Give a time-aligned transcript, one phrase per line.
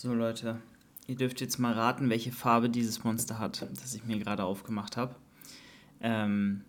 [0.00, 0.62] So Leute,
[1.08, 4.96] ihr dürft jetzt mal raten, welche Farbe dieses Monster hat, das ich mir gerade aufgemacht
[4.96, 5.16] habe.
[6.00, 6.62] Ähm,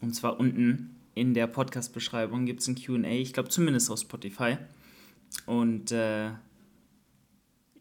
[0.00, 4.56] und zwar unten in der Podcast-Beschreibung gibt es ein QA, ich glaube zumindest auf Spotify.
[5.44, 6.30] Und äh,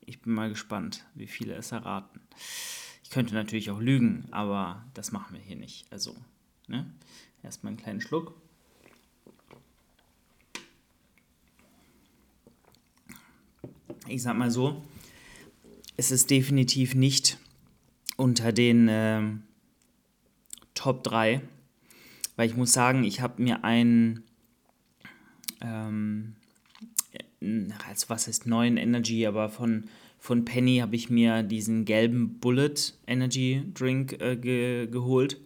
[0.06, 2.20] ich bin mal gespannt, wie viele es erraten.
[3.02, 5.90] Ich könnte natürlich auch lügen, aber das machen wir hier nicht.
[5.94, 6.14] Also,
[6.68, 6.94] ne?
[7.42, 8.34] Erstmal einen kleinen Schluck.
[14.10, 14.82] Ich sag mal so,
[15.98, 17.38] es ist definitiv nicht
[18.16, 19.22] unter den äh,
[20.74, 21.42] Top 3,
[22.36, 24.24] weil ich muss sagen, ich habe mir einen,
[25.62, 26.36] ähm,
[27.88, 32.76] also was heißt neuen Energy, aber von, von Penny habe ich mir diesen gelben Bullet
[33.08, 35.38] Energy Drink äh, ge geholt.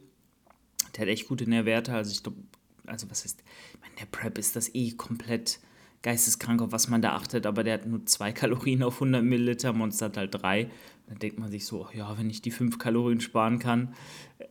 [0.95, 2.37] Der hat echt gute Nährwerte, also ich glaube,
[2.85, 5.59] also was heißt, ich meine, der Prep ist das eh komplett
[6.03, 9.73] geisteskrank, auf was man da achtet, aber der hat nur zwei Kalorien auf 100 Milliliter,
[9.73, 10.69] Monster hat halt drei.
[11.07, 13.93] Dann denkt man sich so, ja, wenn ich die fünf Kalorien sparen kann,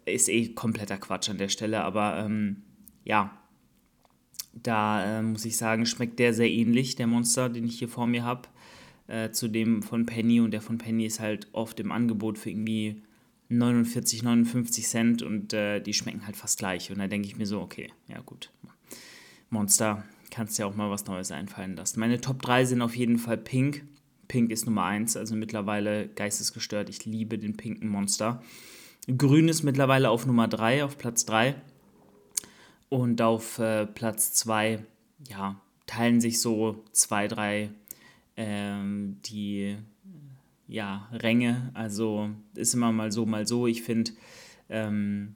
[0.04, 2.62] ist eh kompletter Quatsch an der Stelle, aber ähm,
[3.04, 3.38] ja,
[4.54, 8.06] da äh, muss ich sagen, schmeckt der sehr ähnlich, der Monster, den ich hier vor
[8.06, 8.48] mir habe,
[9.06, 12.50] äh, zu dem von Penny und der von Penny ist halt oft im Angebot für
[12.50, 13.02] irgendwie
[13.48, 17.46] 49, 59 Cent und äh, die schmecken halt fast gleich und da denke ich mir
[17.46, 18.50] so, okay, ja gut,
[19.50, 22.00] Monster kannst dir auch mal was Neues einfallen lassen.
[22.00, 23.84] Meine Top 3 sind auf jeden Fall Pink.
[24.26, 26.88] Pink ist Nummer 1, also mittlerweile geistesgestört.
[26.88, 28.42] Ich liebe den pinken Monster.
[29.18, 31.54] Grün ist mittlerweile auf Nummer 3, auf Platz 3.
[32.88, 34.84] Und auf äh, Platz 2,
[35.28, 37.70] ja, teilen sich so zwei, drei
[38.36, 39.76] ähm, die
[40.66, 41.70] ja, Ränge.
[41.74, 43.66] Also ist immer mal so, mal so.
[43.66, 44.12] Ich finde,
[44.70, 45.34] ähm,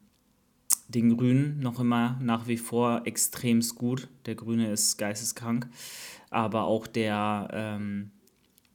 [0.89, 4.09] den Grünen noch immer nach wie vor extremst gut.
[4.27, 5.69] Der Grüne ist geisteskrank.
[6.31, 8.11] Aber auch der ähm,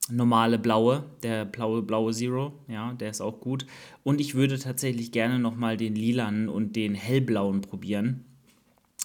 [0.10, 3.66] normale blaue, der blaue, blaue Zero, ja, der ist auch gut.
[4.04, 8.26] Und ich würde tatsächlich gerne nochmal den lilanen und den hellblauen probieren.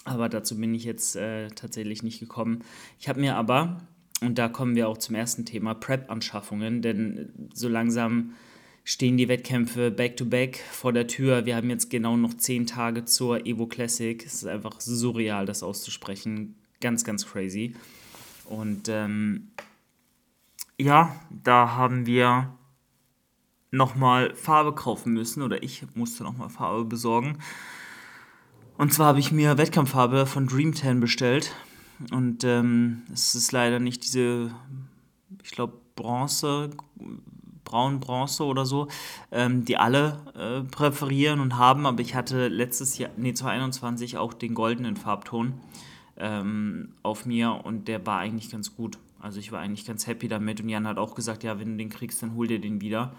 [0.05, 2.63] Aber dazu bin ich jetzt äh, tatsächlich nicht gekommen.
[2.99, 3.77] Ich habe mir aber,
[4.21, 8.33] und da kommen wir auch zum ersten Thema, Prep-Anschaffungen, denn so langsam
[8.87, 11.45] stehen die Wettkämpfe back-to-back -back vor der Tür.
[11.45, 14.25] Wir haben jetzt genau noch zehn Tage zur Evo Classic.
[14.25, 16.55] Es ist einfach surreal, das auszusprechen.
[16.79, 17.75] Ganz, ganz crazy.
[18.45, 19.49] Und ähm,
[20.77, 22.55] ja, da haben wir
[23.71, 27.39] nochmal Farbe kaufen müssen oder ich musste nochmal Farbe besorgen.
[28.77, 31.53] Und zwar habe ich mir Wettkampffarbe von Dream 10 bestellt.
[32.11, 34.55] Und ähm, es ist leider nicht diese,
[35.43, 36.69] ich glaube, Bronze,
[37.67, 38.87] Braun, Bronze oder so,
[39.31, 44.33] ähm, die alle äh, präferieren und haben, aber ich hatte letztes Jahr, nee, 2021 auch
[44.33, 45.53] den goldenen Farbton
[46.17, 48.97] ähm, auf mir und der war eigentlich ganz gut.
[49.19, 51.77] Also ich war eigentlich ganz happy damit und Jan hat auch gesagt, ja, wenn du
[51.77, 53.13] den kriegst, dann hol dir den wieder.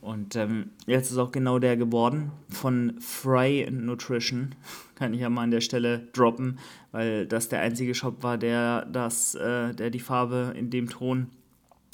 [0.00, 4.54] Und ähm, jetzt ist auch genau der geworden von Fry Nutrition.
[4.94, 6.58] Kann ich ja mal an der Stelle droppen,
[6.92, 11.28] weil das der einzige Shop war, der, das, äh, der die Farbe in dem Ton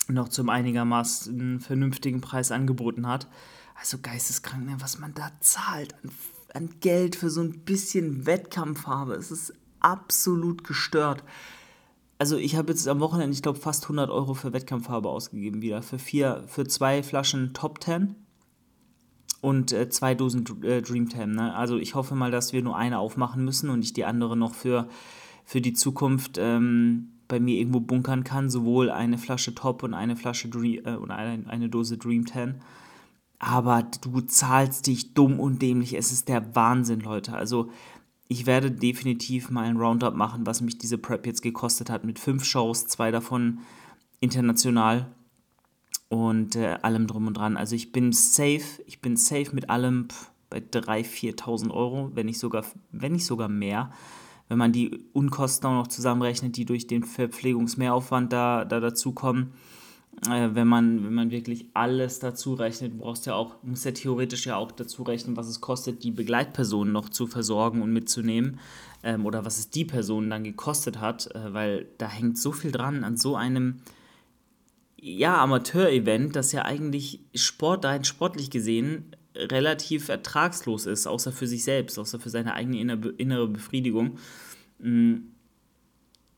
[0.09, 3.29] noch zum einigermaßen vernünftigen Preis angeboten hat.
[3.75, 6.11] Also geisteskrank, ne, was man da zahlt an,
[6.55, 9.15] an Geld für so ein bisschen Wettkampffarbe.
[9.15, 11.25] Es ist absolut gestört.
[12.19, 15.83] Also ich habe jetzt am Wochenende, ich glaube, fast 100 Euro für Wettkampffarbe ausgegeben wieder.
[15.83, 18.15] Für, vier, für zwei Flaschen Top 10
[19.41, 21.33] und äh, zwei Dosen äh, Dream 10.
[21.33, 21.55] Ne?
[21.55, 24.55] Also ich hoffe mal, dass wir nur eine aufmachen müssen und ich die andere noch
[24.55, 24.89] für,
[25.45, 30.15] für die Zukunft ähm, bei mir irgendwo bunkern kann, sowohl eine Flasche Top und eine
[30.15, 32.61] Flasche Dream, äh, und eine, eine Dose Dream 10.
[33.41, 35.95] Aber du zahlst dich dumm und dämlich.
[35.95, 37.35] Es ist der Wahnsinn, Leute.
[37.35, 37.71] Also
[38.29, 42.21] ich werde definitiv mal ein Roundup machen, was mich diese Prep jetzt gekostet hat, mit
[42.21, 43.59] fünf Shows, zwei davon
[44.21, 45.07] international
[46.09, 47.57] und äh, allem drum und dran.
[47.57, 50.07] Also ich bin safe, ich bin safe mit allem
[50.51, 53.91] bei 3.000, 4.000 Euro, wenn nicht sogar, wenn nicht sogar mehr
[54.55, 59.53] wenn man die Unkosten auch noch zusammenrechnet, die durch den Verpflegungsmehraufwand da, da dazukommen,
[60.31, 64.47] äh, wenn, man, wenn man wirklich alles dazu rechnet, brauchst ja auch, muss ja theoretisch
[64.47, 68.61] ja auch dazu rechnen, was es kostet, die Begleitpersonen noch zu versorgen und mitzunehmen
[69.03, 72.71] ähm, oder was es die Person dann gekostet hat, äh, weil da hängt so viel
[72.71, 73.81] dran an so einem
[75.01, 81.65] ja, Amateur-Event, das ja eigentlich Sport, rein sportlich gesehen relativ ertragslos ist, außer für sich
[81.65, 82.81] selbst, außer für seine eigene
[83.17, 84.19] innere Befriedigung,
[84.79, 85.15] mm,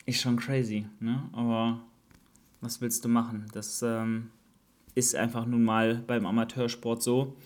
[0.06, 0.86] ist schon crazy.
[1.00, 1.28] Ne?
[1.32, 1.80] Aber
[2.60, 3.46] was willst du machen?
[3.52, 4.30] Das ähm,
[4.94, 7.36] ist einfach nun mal beim Amateursport so.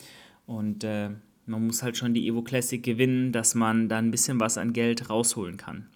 [0.47, 1.11] Und äh,
[1.47, 4.73] man muss halt schon die Evo Classic gewinnen, dass man da ein bisschen was an
[4.73, 5.87] Geld rausholen kann.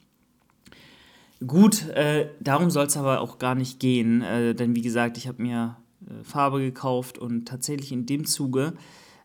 [1.46, 5.28] Gut, äh, darum soll es aber auch gar nicht gehen, äh, denn wie gesagt, ich
[5.28, 5.76] habe mir
[6.06, 8.74] äh, Farbe gekauft und tatsächlich in dem Zuge,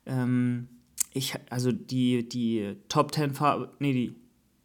[0.06, 0.68] ähm,
[1.14, 3.94] ich, also die, die Top 10 Farbe, nee,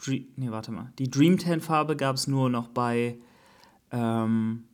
[0.06, 3.18] die, nee, warte mal, die Dream 10 Farbe gab es nur noch bei
[3.90, 4.64] ähm,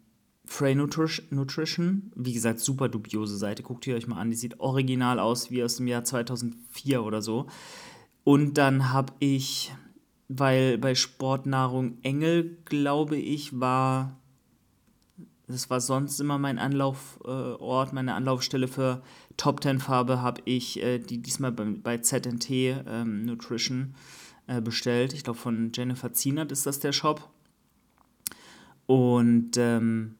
[0.44, 2.12] Frey Nutrition.
[2.16, 5.62] Wie gesagt, super dubiose Seite, guckt ihr euch mal an, die sieht original aus wie
[5.62, 7.46] aus dem Jahr 2004 oder so.
[8.24, 9.72] Und dann habe ich,
[10.28, 14.19] weil bei Sportnahrung Engel, glaube ich, war
[15.50, 19.02] das war sonst immer mein Anlaufort, meine Anlaufstelle für
[19.36, 23.94] Top 10 Farbe, habe ich äh, die diesmal bei, bei ZNT ähm, Nutrition
[24.46, 25.12] äh, bestellt.
[25.12, 27.30] Ich glaube, von Jennifer Zienert ist das der Shop.
[28.86, 30.16] Und ähm,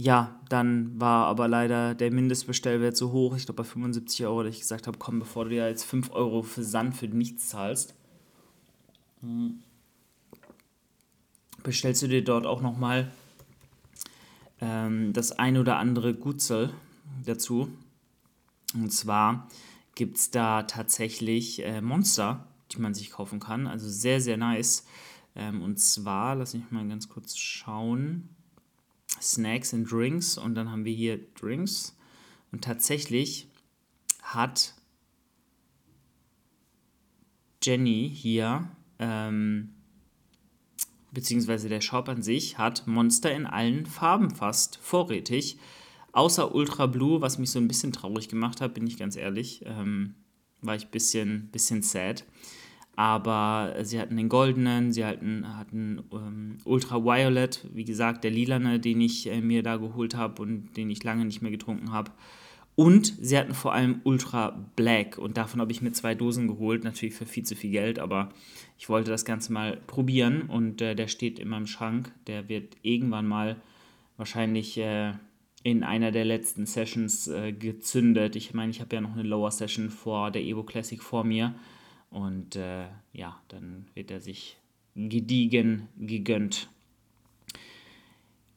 [0.00, 4.54] ja, dann war aber leider der Mindestbestellwert so hoch, ich glaube bei 75 Euro, dass
[4.54, 7.96] ich gesagt habe, komm, bevor du ja jetzt 5 Euro für Sand für nichts zahlst,
[9.20, 9.58] hm,
[11.64, 13.10] bestellst du dir dort auch nochmal
[14.60, 16.72] ähm, das ein oder andere Gutzel
[17.24, 17.70] dazu.
[18.74, 19.48] Und zwar
[19.94, 23.66] gibt es da tatsächlich äh, Monster, die man sich kaufen kann.
[23.66, 24.84] Also sehr, sehr nice.
[25.34, 28.28] Ähm, und zwar, lass mich mal ganz kurz schauen.
[29.20, 30.38] Snacks and Drinks.
[30.38, 31.96] Und dann haben wir hier Drinks.
[32.52, 33.48] Und tatsächlich
[34.22, 34.74] hat
[37.62, 39.74] Jenny hier ähm,
[41.18, 45.58] beziehungsweise der Shop an sich hat Monster in allen Farben fast vorrätig.
[46.12, 49.64] Außer Ultra Blue, was mich so ein bisschen traurig gemacht hat, bin ich ganz ehrlich.
[49.66, 50.14] Ähm,
[50.62, 52.24] war ich ein bisschen, bisschen sad.
[52.94, 58.78] Aber sie hatten den goldenen, sie hatten, hatten ähm, Ultra Violet, wie gesagt, der lilane,
[58.78, 62.12] den ich äh, mir da geholt habe und den ich lange nicht mehr getrunken habe.
[62.78, 66.84] Und sie hatten vor allem Ultra Black und davon habe ich mir zwei Dosen geholt,
[66.84, 68.28] natürlich für viel zu viel Geld, aber
[68.78, 72.12] ich wollte das Ganze mal probieren und äh, der steht in meinem Schrank.
[72.28, 73.56] Der wird irgendwann mal
[74.16, 75.14] wahrscheinlich äh,
[75.64, 78.36] in einer der letzten Sessions äh, gezündet.
[78.36, 81.56] Ich meine, ich habe ja noch eine Lower Session vor der Evo Classic vor mir
[82.10, 84.56] und äh, ja, dann wird er sich
[84.94, 86.68] gediegen gegönnt.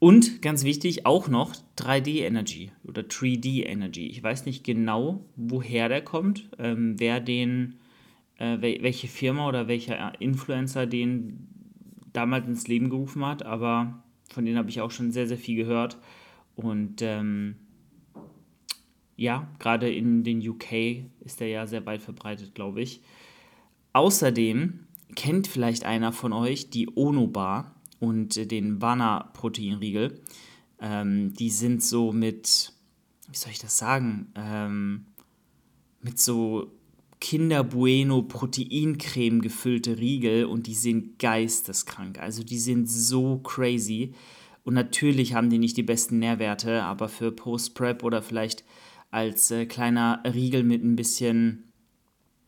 [0.03, 4.07] Und ganz wichtig auch noch 3D Energy oder 3D Energy.
[4.07, 7.75] Ich weiß nicht genau, woher der kommt, ähm, wer den,
[8.39, 11.47] äh, welche Firma oder welcher Influencer den
[12.13, 14.03] damals ins Leben gerufen hat, aber
[14.33, 15.99] von denen habe ich auch schon sehr, sehr viel gehört.
[16.55, 17.57] Und ähm,
[19.17, 23.01] ja, gerade in den UK ist der ja sehr weit verbreitet, glaube ich.
[23.93, 24.79] Außerdem
[25.15, 30.19] kennt vielleicht einer von euch die Ono Bar und den Vana-Proteinriegel.
[30.81, 32.73] Ähm, die sind so mit,
[33.29, 35.05] wie soll ich das sagen, ähm,
[36.01, 36.71] mit so
[37.21, 42.19] Kinder Bueno Proteincreme gefüllte Riegel und die sind geisteskrank.
[42.19, 44.13] Also die sind so crazy.
[44.63, 48.63] Und natürlich haben die nicht die besten Nährwerte, aber für Post-Prep oder vielleicht
[49.11, 51.71] als äh, kleiner Riegel mit ein bisschen,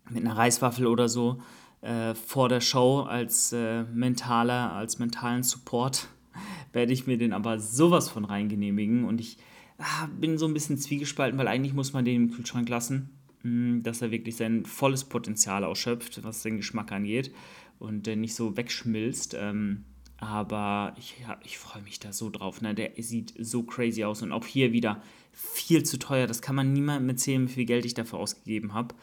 [0.09, 1.39] mit einer Reiswaffel oder so,
[1.83, 6.07] äh, vor der Show als äh, mentaler, als mentalen Support
[6.73, 9.37] werde ich mir den aber sowas von reingenehmigen und ich
[9.77, 13.09] ah, bin so ein bisschen zwiegespalten, weil eigentlich muss man den im Kühlschrank lassen,
[13.43, 17.33] mh, hm, dass er wirklich sein volles Potenzial ausschöpft, was den Geschmack angeht
[17.79, 19.35] und äh, nicht so wegschmilzt.
[19.37, 19.83] Ähm,
[20.17, 22.61] aber ich, ja, ich freue mich da so drauf.
[22.61, 22.73] Ne?
[22.73, 25.01] Der sieht so crazy aus und auch hier wieder
[25.33, 26.27] viel zu teuer.
[26.27, 28.95] Das kann man niemandem erzählen, wie viel Geld ich dafür ausgegeben habe.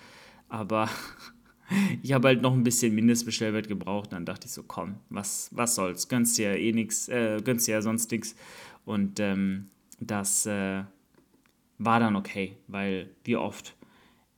[0.48, 0.88] Aber
[2.02, 4.12] ich habe halt noch ein bisschen Mindestbestellwert gebraucht.
[4.12, 6.08] Dann dachte ich so, komm, was, was soll's?
[6.08, 8.34] Gönnst dir eh nichts, äh, gönnst dir ja sonst nichts.
[8.84, 9.68] Und ähm,
[10.00, 10.82] das äh,
[11.78, 13.76] war dann okay, weil wie oft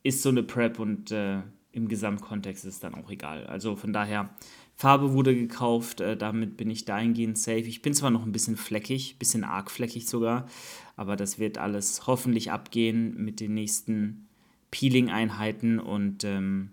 [0.03, 1.41] ist so eine Prep und äh,
[1.73, 3.47] im Gesamtkontext ist es dann auch egal.
[3.47, 4.31] Also von daher,
[4.75, 7.61] Farbe wurde gekauft, äh, damit bin ich dahingehend safe.
[7.61, 10.49] Ich bin zwar noch ein bisschen fleckig, bisschen arg fleckig sogar,
[10.97, 14.27] aber das wird alles hoffentlich abgehen mit den nächsten
[14.71, 16.71] Peeling-Einheiten und ähm,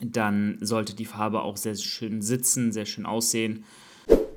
[0.00, 3.64] dann sollte die Farbe auch sehr schön sitzen, sehr schön aussehen.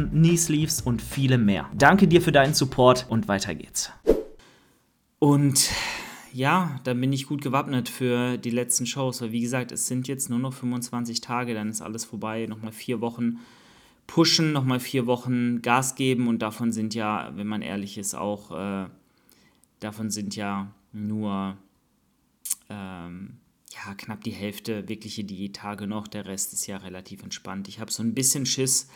[0.00, 1.68] Hosen, Knee Sleeves und viele mehr.
[1.74, 3.90] Danke dir für deinen Support und weiter geht's.
[5.18, 5.70] Und
[6.32, 10.08] ja, dann bin ich gut gewappnet für die letzten Shows, weil wie gesagt, es sind
[10.08, 13.38] jetzt nur noch 25 Tage, dann ist alles vorbei, nochmal vier Wochen
[14.06, 18.50] pushen, nochmal vier Wochen Gas geben und davon sind ja, wenn man ehrlich ist, auch
[18.50, 18.88] äh,
[19.80, 21.56] davon sind ja nur
[22.68, 23.38] ähm,
[23.72, 26.08] ja, knapp die Hälfte wirkliche Diättage noch.
[26.08, 27.68] Der Rest ist ja relativ entspannt.
[27.68, 28.88] Ich habe so ein bisschen Schiss,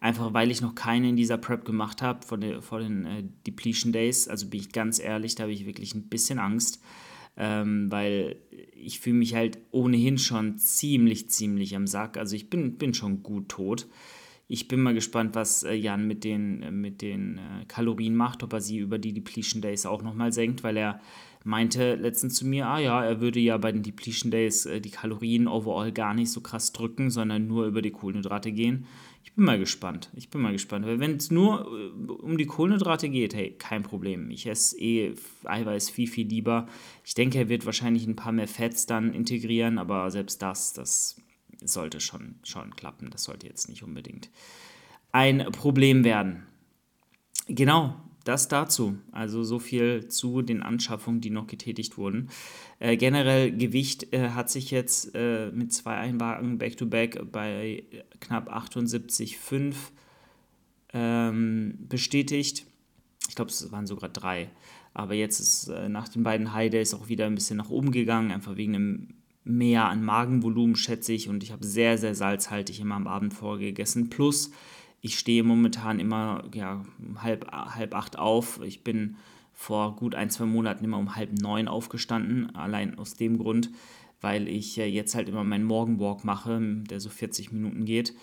[0.00, 3.22] einfach weil ich noch keine in dieser Prep gemacht habe vor, den, vor den äh,
[3.46, 4.26] Depletion Days.
[4.26, 6.82] Also bin ich ganz ehrlich, da habe ich wirklich ein bisschen Angst,
[7.36, 8.36] ähm, weil
[8.74, 12.16] ich fühle mich halt ohnehin schon ziemlich, ziemlich am Sack.
[12.16, 13.86] Also ich bin, bin schon gut tot.
[14.48, 18.54] Ich bin mal gespannt, was äh, Jan mit den, mit den äh, Kalorien macht, ob
[18.54, 21.00] er sie über die Depletion Days auch nochmal senkt, weil er
[21.44, 24.90] meinte letztens zu mir, ah ja, er würde ja bei den Depletion Days äh, die
[24.90, 28.86] Kalorien overall gar nicht so krass drücken, sondern nur über die Kohlenhydrate gehen.
[29.22, 30.10] Ich bin mal gespannt.
[30.14, 30.86] Ich bin mal gespannt.
[30.86, 34.30] Weil wenn es nur äh, um die Kohlenhydrate geht, hey, kein Problem.
[34.30, 36.66] Ich esse eh Eiweiß viel, viel lieber.
[37.04, 41.16] Ich denke, er wird wahrscheinlich ein paar mehr Fats dann integrieren, aber selbst das, das
[41.62, 43.10] sollte schon, schon klappen.
[43.10, 44.30] Das sollte jetzt nicht unbedingt
[45.12, 46.46] ein Problem werden.
[47.48, 48.98] Genau, das dazu.
[49.12, 52.30] Also so viel zu den Anschaffungen, die noch getätigt wurden.
[52.78, 57.84] Äh, generell Gewicht äh, hat sich jetzt äh, mit zwei Einwagen back-to-back bei
[58.20, 59.74] knapp 78,5
[60.92, 62.66] ähm, bestätigt.
[63.28, 64.50] Ich glaube, es waren sogar drei.
[64.92, 67.92] Aber jetzt ist äh, nach den beiden High Days auch wieder ein bisschen nach oben
[67.92, 69.08] gegangen, einfach wegen einem
[69.42, 71.28] Mehr an Magenvolumen, schätze ich.
[71.28, 74.10] Und ich habe sehr, sehr salzhaltig immer am Abend vorgegessen.
[74.10, 74.50] Plus
[75.00, 76.84] ich stehe momentan immer ja,
[77.16, 78.60] halb, halb acht auf.
[78.62, 79.16] Ich bin
[79.52, 83.70] vor gut ein, zwei Monaten immer um halb neun aufgestanden, allein aus dem Grund,
[84.20, 88.14] weil ich jetzt halt immer meinen Morgenwalk mache, der so 40 Minuten geht.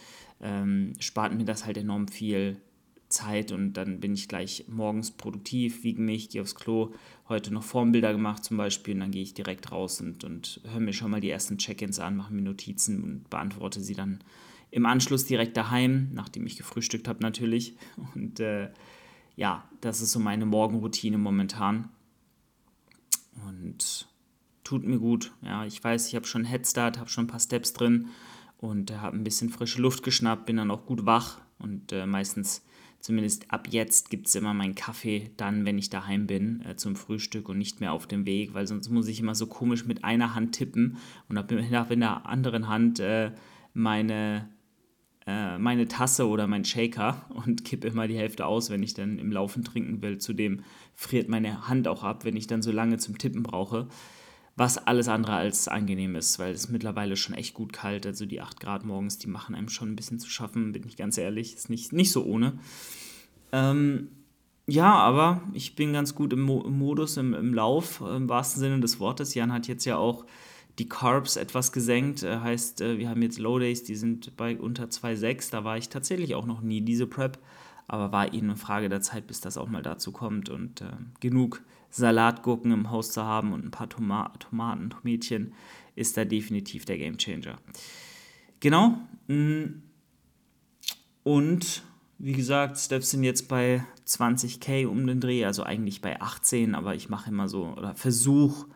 [0.42, 2.58] Ähm, spart mir das halt enorm viel
[3.10, 6.94] Zeit und dann bin ich gleich morgens produktiv, wiege mich, gehe aufs Klo,
[7.30, 10.82] heute noch Formbilder gemacht zum Beispiel und dann gehe ich direkt raus und, und höre
[10.82, 14.20] mir schon mal die ersten Check-ins an, mache mir Notizen und beantworte sie dann
[14.72, 17.76] im Anschluss direkt daheim, nachdem ich gefrühstückt habe natürlich.
[18.16, 18.70] Und äh,
[19.36, 21.90] ja, das ist so meine Morgenroutine momentan.
[23.48, 24.08] Und
[24.64, 25.32] tut mir gut.
[25.42, 28.08] Ja, ich weiß, ich habe schon Headstart, habe schon ein paar Steps drin
[28.58, 32.06] und äh, habe ein bisschen frische Luft geschnappt, bin dann auch gut wach und äh,
[32.06, 32.64] meistens,
[33.00, 36.96] zumindest ab jetzt, gibt es immer meinen Kaffee dann, wenn ich daheim bin, äh, zum
[36.96, 40.04] Frühstück und nicht mehr auf dem Weg, weil sonst muss ich immer so komisch mit
[40.04, 40.98] einer Hand tippen
[41.30, 41.56] und habe
[41.94, 43.32] in der anderen Hand äh,
[43.74, 44.50] meine
[45.28, 49.20] äh, meine Tasse oder mein Shaker und kippe immer die Hälfte aus, wenn ich dann
[49.20, 50.18] im Laufen trinken will.
[50.20, 50.64] Zudem
[50.96, 53.88] friert meine Hand auch ab, wenn ich dann so lange zum Tippen brauche.
[54.56, 58.08] Was alles andere als angenehm ist, weil es mittlerweile schon echt gut kalt.
[58.08, 60.96] Also die 8 Grad morgens, die machen einem schon ein bisschen zu schaffen, bin ich
[60.96, 61.54] ganz ehrlich.
[61.56, 62.58] Ist nicht, nicht so ohne.
[63.52, 64.08] Ähm,
[64.66, 68.62] ja, aber ich bin ganz gut im, Mo im Modus, im, im Lauf, im wahrsten
[68.62, 69.36] Sinne des Wortes.
[69.36, 70.26] Jan hat jetzt ja auch
[70.80, 72.24] die Carbs etwas gesenkt.
[72.24, 75.52] Äh, heißt, äh, wir haben jetzt Low Days, die sind bei unter 2,6.
[75.52, 77.40] Da war ich tatsächlich auch noch nie diese Prep,
[77.88, 80.50] aber war eben eine Frage der Zeit, bis das auch mal dazu kommt.
[80.50, 85.54] Und äh, genug Salatgurken im Haus zu haben und ein paar Toma Tomaten, Tomätchen
[85.96, 87.58] ist da definitiv der Game Changer.
[88.60, 89.00] Genau.
[89.28, 89.82] Mm.
[91.24, 91.84] Und
[92.20, 96.96] wie gesagt, Steps sind jetzt bei 20k um den Dreh, also eigentlich bei 18, aber
[96.96, 98.68] ich mache immer so oder versuche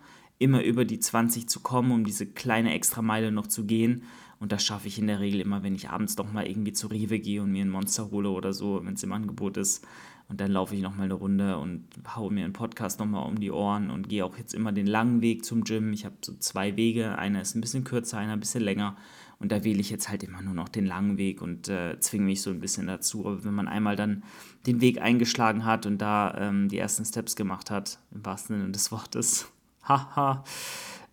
[0.42, 4.04] immer über die 20 zu kommen, um diese kleine Extrameile noch zu gehen.
[4.40, 6.88] Und das schaffe ich in der Regel immer, wenn ich abends doch mal irgendwie zu
[6.88, 9.86] Rewe gehe und mir ein Monster hole oder so, wenn es im Angebot ist.
[10.30, 11.84] Und dann laufe ich nochmal eine Runde und
[12.16, 15.22] haue mir einen Podcast nochmal um die Ohren und gehe auch jetzt immer den langen
[15.22, 15.94] Weg zum Gym.
[15.94, 17.20] Ich habe so zwei Wege.
[17.20, 18.96] Einer ist ein bisschen kürzer, einer ein bisschen länger.
[19.38, 22.26] Und da wähle ich jetzt halt immer nur noch den langen Weg und äh, zwinge
[22.26, 23.28] mich so ein bisschen dazu.
[23.28, 24.24] Aber wenn man einmal dann
[24.66, 28.72] den Weg eingeschlagen hat und da ähm, die ersten Steps gemacht hat, im wahrsten Sinne
[28.72, 29.52] des Wortes,
[29.84, 30.44] haha,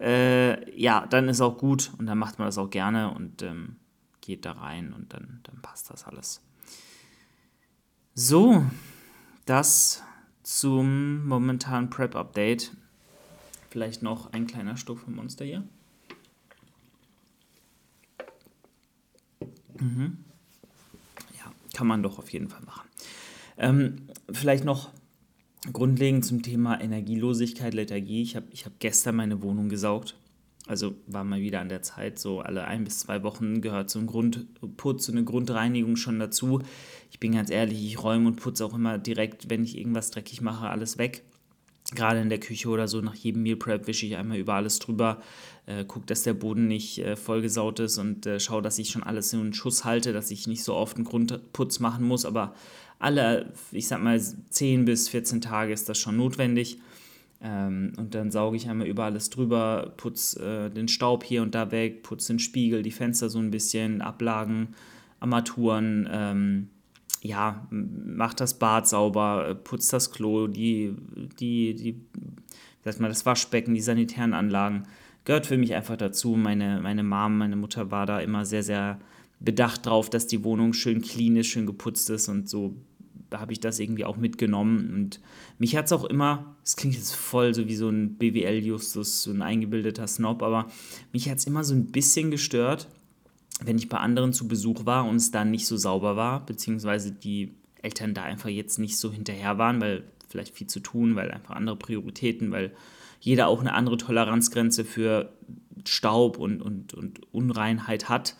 [0.00, 3.76] äh, ja, dann ist auch gut und dann macht man das auch gerne und ähm,
[4.20, 6.40] geht da rein und dann, dann passt das alles.
[8.14, 8.64] So,
[9.46, 10.02] das
[10.42, 12.76] zum momentanen Prep-Update.
[13.70, 15.62] Vielleicht noch ein kleiner Stuff vom Monster hier.
[19.78, 20.25] Mhm.
[21.38, 22.88] Ja, kann man doch auf jeden Fall machen.
[23.56, 24.90] Ähm, vielleicht noch
[25.73, 28.23] grundlegend zum Thema Energielosigkeit, Lethargie.
[28.23, 30.17] Ich habe ich hab gestern meine Wohnung gesaugt.
[30.67, 33.99] Also war mal wieder an der Zeit, so alle ein bis zwei Wochen gehört so
[33.99, 36.61] ein Grundputz, so eine Grundreinigung schon dazu.
[37.11, 40.43] Ich bin ganz ehrlich, ich räume und putze auch immer direkt, wenn ich irgendwas dreckig
[40.43, 41.23] mache, alles weg.
[41.95, 44.79] Gerade in der Küche oder so, nach jedem Meal Prep wische ich einmal über alles
[44.79, 45.23] drüber,
[45.65, 49.03] äh, gucke, dass der Boden nicht äh, vollgesaut ist und äh, schaue, dass ich schon
[49.03, 52.55] alles in einen Schuss halte, dass ich nicht so oft einen Grundputz machen muss, aber
[52.99, 56.78] alle, ich sag mal, 10 bis 14 Tage ist das schon notwendig.
[57.40, 61.55] Ähm, und dann sauge ich einmal über alles drüber, putze äh, den Staub hier und
[61.55, 64.75] da weg, putze den Spiegel, die Fenster so ein bisschen, Ablagen,
[65.21, 66.69] Armaturen, ähm,
[67.23, 70.95] ja, macht das Bad sauber, putzt das Klo, die,
[71.38, 72.00] die, die,
[72.85, 74.85] sag mal, das Waschbecken, die sanitären Anlagen.
[75.25, 76.37] Gehört für mich einfach dazu.
[76.37, 78.99] Meine, meine Mom, meine Mutter war da immer sehr, sehr
[79.40, 82.75] bedacht drauf, dass die Wohnung schön clean ist, schön geputzt ist und so
[83.32, 84.92] habe ich das irgendwie auch mitgenommen.
[84.94, 85.20] Und
[85.58, 89.30] mich hat es auch immer, es klingt jetzt voll so wie so ein BWL-Justus, so
[89.30, 90.68] ein eingebildeter Snob, aber
[91.12, 92.88] mich hat es immer so ein bisschen gestört,
[93.64, 97.12] wenn ich bei anderen zu Besuch war und es dann nicht so sauber war, beziehungsweise
[97.12, 101.30] die Eltern da einfach jetzt nicht so hinterher waren, weil vielleicht viel zu tun, weil
[101.30, 102.73] einfach andere Prioritäten, weil
[103.20, 105.32] jeder auch eine andere Toleranzgrenze für
[105.87, 108.37] Staub und, und, und Unreinheit hat.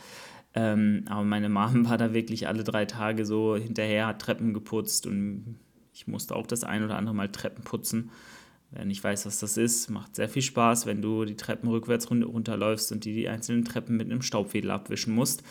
[0.59, 5.07] Ähm, aber meine Mom war da wirklich alle drei Tage so hinterher, hat Treppen geputzt
[5.07, 5.57] und
[5.95, 8.11] ich musste auch das ein oder andere Mal Treppen putzen.
[8.71, 12.11] Wer nicht weiß, was das ist, macht sehr viel Spaß, wenn du die Treppen rückwärts
[12.11, 15.43] runterläufst und die, die einzelnen Treppen mit einem Staubwedel abwischen musst.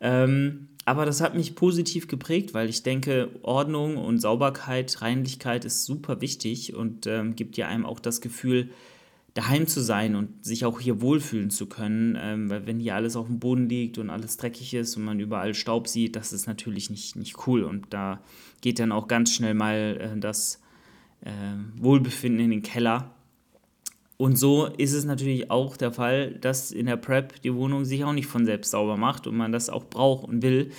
[0.00, 5.84] Ähm, aber das hat mich positiv geprägt, weil ich denke, Ordnung und Sauberkeit, Reinlichkeit ist
[5.84, 8.70] super wichtig und ähm, gibt ja einem auch das Gefühl,
[9.34, 12.18] daheim zu sein und sich auch hier wohlfühlen zu können.
[12.20, 15.20] Ähm, weil wenn hier alles auf dem Boden liegt und alles dreckig ist und man
[15.20, 17.62] überall Staub sieht, das ist natürlich nicht, nicht cool.
[17.62, 18.20] Und da
[18.60, 20.60] geht dann auch ganz schnell mal äh, das
[21.22, 21.30] äh,
[21.76, 23.14] Wohlbefinden in den Keller.
[24.16, 28.04] Und so ist es natürlich auch der Fall, dass in der Prep die Wohnung sich
[28.04, 30.72] auch nicht von selbst sauber macht und man das auch braucht und will.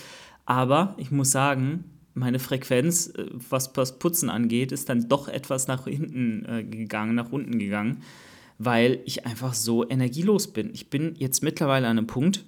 [0.46, 5.68] Aber ich muss sagen, meine Frequenz, äh, was das Putzen angeht, ist dann doch etwas
[5.68, 8.04] nach hinten äh, gegangen, nach unten gegangen
[8.66, 10.70] weil ich einfach so energielos bin.
[10.74, 12.46] Ich bin jetzt mittlerweile an einem Punkt,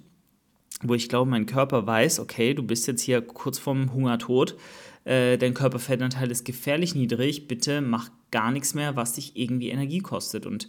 [0.82, 4.56] wo ich glaube, mein Körper weiß, okay, du bist jetzt hier kurz vorm Hungertod,
[5.04, 10.00] äh, dein Körperfettanteil ist gefährlich niedrig, bitte mach gar nichts mehr, was dich irgendwie Energie
[10.00, 10.46] kostet.
[10.46, 10.68] Und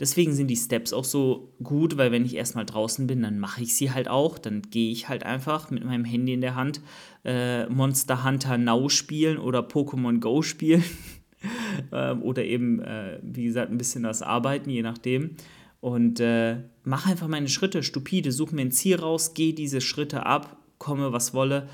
[0.00, 3.62] deswegen sind die Steps auch so gut, weil wenn ich erstmal draußen bin, dann mache
[3.62, 4.38] ich sie halt auch.
[4.38, 6.80] Dann gehe ich halt einfach mit meinem Handy in der Hand
[7.24, 10.84] äh, Monster Hunter Now spielen oder Pokémon Go spielen.
[11.92, 15.36] ähm, oder eben, äh, wie gesagt, ein bisschen das Arbeiten, je nachdem.
[15.80, 20.26] Und äh, mache einfach meine Schritte stupide, suche mir ein Ziel raus, gehe diese Schritte
[20.26, 21.68] ab, komme, was wolle.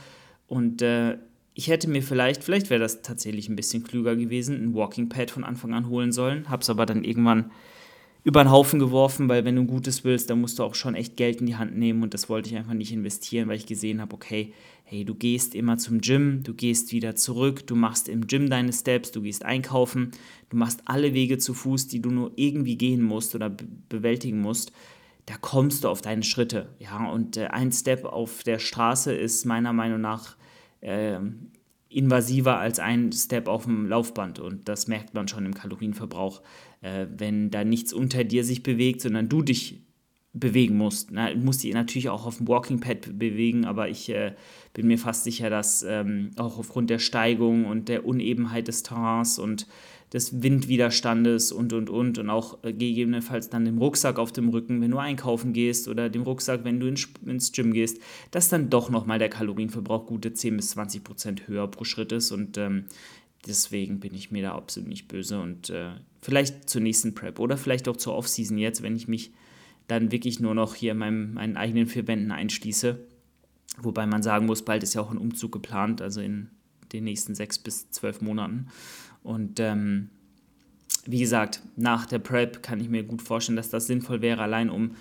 [0.48, 1.18] Und äh,
[1.54, 5.30] ich hätte mir vielleicht, vielleicht wäre das tatsächlich ein bisschen klüger gewesen, ein Walking Pad
[5.30, 6.48] von Anfang an holen sollen.
[6.48, 7.50] Hab's aber dann irgendwann
[8.24, 11.16] über den Haufen geworfen, weil wenn du Gutes willst, dann musst du auch schon echt
[11.16, 14.00] Geld in die Hand nehmen und das wollte ich einfach nicht investieren, weil ich gesehen
[14.00, 14.52] habe, okay,
[14.84, 18.72] hey, du gehst immer zum Gym, du gehst wieder zurück, du machst im Gym deine
[18.72, 20.12] Steps, du gehst einkaufen,
[20.50, 23.50] du machst alle Wege zu Fuß, die du nur irgendwie gehen musst oder
[23.88, 24.70] bewältigen musst.
[25.26, 29.46] Da kommst du auf deine Schritte, ja, und äh, ein Step auf der Straße ist
[29.46, 30.36] meiner Meinung nach
[30.80, 31.18] äh,
[31.88, 36.42] invasiver als ein Step auf dem Laufband und das merkt man schon im Kalorienverbrauch,
[36.82, 39.82] äh, wenn da nichts unter dir sich bewegt, sondern du dich
[40.34, 41.10] bewegen musst.
[41.12, 44.32] Na, musst dich natürlich auch auf dem Walking Pad bewegen, aber ich äh,
[44.72, 49.38] bin mir fast sicher, dass ähm, auch aufgrund der Steigung und der Unebenheit des Terrains
[49.38, 49.66] und
[50.12, 54.80] des Windwiderstandes und und und und auch äh, gegebenenfalls dann dem Rucksack auf dem Rücken,
[54.80, 57.98] wenn du einkaufen gehst oder dem Rucksack, wenn du in, ins Gym gehst,
[58.30, 62.30] dass dann doch nochmal der Kalorienverbrauch gute 10 bis 20 Prozent höher pro Schritt ist
[62.30, 62.84] und ähm,
[63.46, 67.56] deswegen bin ich mir da absolut nicht böse und äh, vielleicht zur nächsten Prep oder
[67.56, 69.32] vielleicht auch zur Offseason jetzt, wenn ich mich
[69.88, 72.98] dann wirklich nur noch hier in meinem, meinen eigenen vier Wänden einschließe.
[73.78, 76.50] Wobei man sagen muss, bald ist ja auch ein Umzug geplant, also in
[76.92, 78.68] den nächsten sechs bis zwölf Monaten.
[79.22, 80.10] Und ähm,
[81.06, 84.70] wie gesagt, nach der Prep kann ich mir gut vorstellen, dass das sinnvoll wäre, allein
[84.70, 84.92] um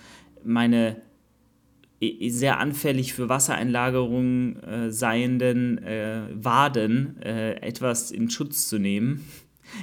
[0.43, 1.01] meine
[2.29, 9.25] sehr anfällig für Wassereinlagerungen äh, seienden äh, Waden äh, etwas in Schutz zu nehmen.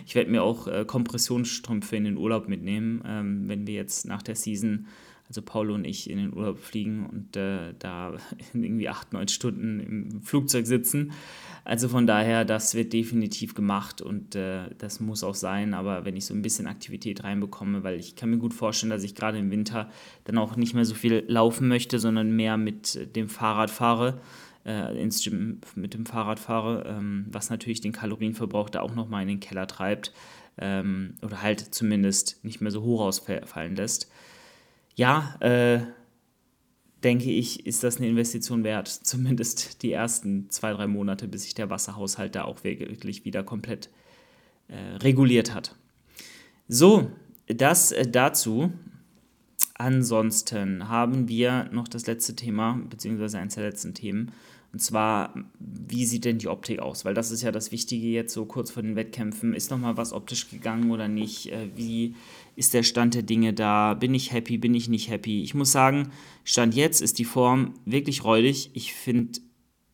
[0.07, 4.23] Ich werde mir auch äh, Kompressionsstrümpfe in den Urlaub mitnehmen, ähm, wenn wir jetzt nach
[4.23, 4.87] der Season
[5.29, 8.17] also Paul und ich in den Urlaub fliegen und äh, da
[8.55, 11.13] irgendwie acht, neun Stunden im Flugzeug sitzen.
[11.69, 15.75] Also von daher, das wird definitiv gemacht und äh, das muss auch sein.
[15.75, 19.03] Aber wenn ich so ein bisschen Aktivität reinbekomme, weil ich kann mir gut vorstellen, dass
[19.03, 19.91] ich gerade im Winter
[20.25, 24.23] dann auch nicht mehr so viel laufen möchte, sondern mehr mit dem Fahrrad fahre,
[24.65, 29.23] äh, ins Gym mit dem Fahrrad fahre, ähm, was natürlich den Kalorienverbrauch da auch nochmal
[29.23, 30.15] in den Keller treibt
[30.57, 34.11] ähm, oder halt zumindest nicht mehr so hoch ausfallen lässt
[34.99, 35.79] ja, äh,
[37.05, 38.89] denke ich, ist das eine Investition wert.
[39.03, 43.91] Zumindest die ersten zwei, drei Monate, bis sich der Wasserhaushalt da auch wirklich wieder komplett
[44.69, 45.77] äh, reguliert hat.
[46.69, 47.11] So,
[47.47, 48.73] das äh, dazu.
[49.75, 54.33] Ansonsten haben wir noch das letzte Thema, beziehungsweise eines der letzten Themen.
[54.73, 57.05] Und zwar, wie sieht denn die Optik aus?
[57.05, 59.55] Weil das ist ja das Wichtige jetzt so kurz vor den Wettkämpfen.
[59.55, 61.51] Ist nochmal was optisch gegangen oder nicht?
[61.51, 62.15] Äh, wie
[62.55, 63.95] ist der Stand der Dinge da?
[63.95, 64.59] Bin ich happy?
[64.59, 65.43] Bin ich nicht happy?
[65.43, 66.11] Ich muss sagen,
[66.45, 68.71] Stand jetzt ist die Form wirklich räudig.
[68.75, 69.41] Ich finde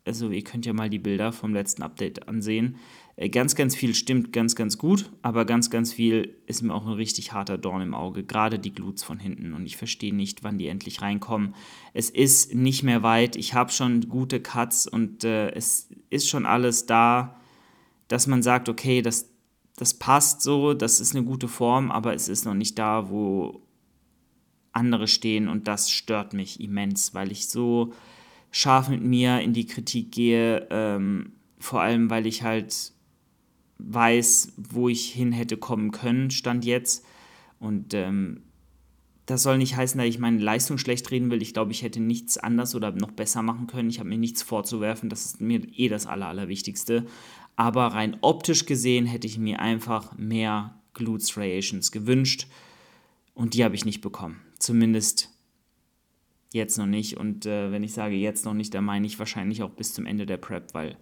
[0.05, 2.77] also ihr könnt ja mal die Bilder vom letzten Update ansehen.
[3.17, 6.87] Äh, ganz, ganz viel stimmt ganz, ganz gut, aber ganz, ganz viel ist mir auch
[6.87, 8.25] ein richtig harter Dorn im Auge.
[8.25, 11.55] Gerade die Glutes von hinten und ich verstehe nicht, wann die endlich reinkommen.
[11.93, 13.37] Es ist nicht mehr weit.
[13.37, 17.41] Ich habe schon gute Cuts und äh, es ist schon alles da,
[18.09, 19.31] dass man sagt, okay, das,
[19.77, 23.63] das passt so, das ist eine gute Form, aber es ist noch nicht da, wo
[24.73, 27.93] andere stehen und das stört mich immens, weil ich so
[28.51, 32.94] scharf mit mir in die Kritik gehe, ähm, vor allem weil ich halt
[33.79, 37.05] weiß, wo ich hin hätte kommen können, stand jetzt.
[37.59, 38.43] Und ähm,
[39.27, 41.41] das soll nicht heißen, dass ich meine Leistung schlecht reden will.
[41.41, 43.89] Ich glaube, ich hätte nichts anders oder noch besser machen können.
[43.89, 45.09] Ich habe mir nichts vorzuwerfen.
[45.09, 47.07] Das ist mir eh das Aller, Allerwichtigste.
[47.57, 52.49] Aber rein optisch gesehen hätte ich mir einfach mehr Glute Striations gewünscht.
[53.33, 54.41] Und die habe ich nicht bekommen.
[54.59, 55.31] Zumindest
[56.53, 57.17] jetzt noch nicht.
[57.17, 60.07] Und äh, wenn ich sage jetzt noch nicht, dann meine ich wahrscheinlich auch bis zum
[60.07, 60.97] Ende der Prep, weil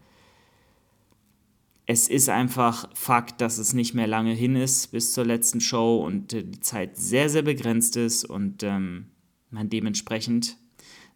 [1.87, 6.05] es ist einfach Fakt, dass es nicht mehr lange hin ist bis zur letzten Show
[6.05, 9.07] und äh, die Zeit sehr, sehr begrenzt ist und ähm,
[9.51, 10.57] man dementsprechend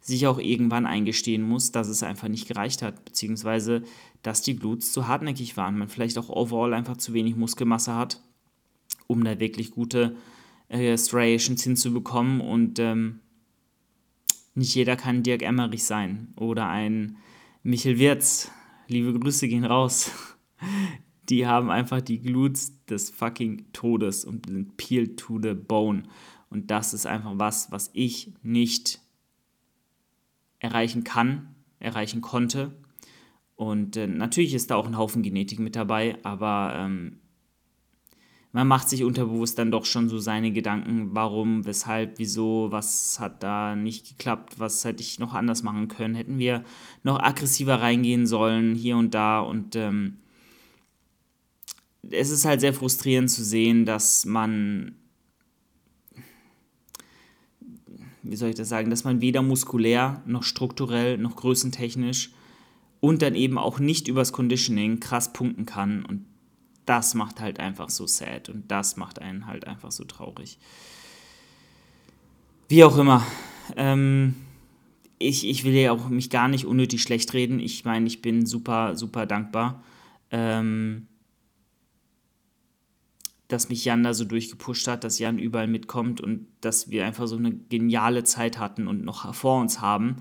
[0.01, 3.83] sich auch irgendwann eingestehen muss, dass es einfach nicht gereicht hat, beziehungsweise
[4.21, 8.21] dass die Glutes zu hartnäckig waren, man vielleicht auch overall einfach zu wenig Muskelmasse hat,
[9.07, 10.15] um da wirklich gute
[10.69, 13.19] äh, Striations hinzubekommen und ähm,
[14.53, 17.17] nicht jeder kann Dirk Emmerich sein oder ein
[17.63, 18.49] Michel Wirz.
[18.87, 20.11] Liebe Grüße gehen raus.
[21.29, 26.03] Die haben einfach die Glutes des fucking Todes und sind peeled to the bone.
[26.49, 29.01] Und das ist einfach was, was ich nicht
[30.59, 32.77] erreichen kann, erreichen konnte.
[33.55, 37.19] Und äh, natürlich ist da auch ein Haufen Genetik mit dabei, aber ähm,
[38.51, 43.43] man macht sich unterbewusst dann doch schon so seine Gedanken, warum, weshalb, wieso, was hat
[43.43, 46.63] da nicht geklappt, was hätte ich noch anders machen können, hätten wir
[47.03, 49.39] noch aggressiver reingehen sollen, hier und da.
[49.39, 50.17] Und ähm,
[52.11, 54.95] es ist halt sehr frustrierend zu sehen, dass man,
[58.23, 62.31] wie soll ich das sagen, dass man weder muskulär noch strukturell noch größentechnisch
[62.99, 66.05] und dann eben auch nicht übers Conditioning krass punkten kann.
[66.05, 66.25] Und
[66.85, 70.57] das macht halt einfach so sad und das macht einen halt einfach so traurig.
[72.69, 73.25] Wie auch immer.
[73.75, 74.35] Ähm,
[75.19, 77.59] ich, ich will ja auch mich gar nicht unnötig schlecht reden.
[77.59, 79.83] Ich meine, ich bin super, super dankbar.
[80.31, 81.07] Ähm,
[83.47, 87.27] dass mich Jan da so durchgepusht hat, dass Jan überall mitkommt und dass wir einfach
[87.27, 90.17] so eine geniale Zeit hatten und noch vor uns haben.